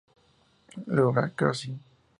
Global 0.87 1.29
Crossing 1.37 1.77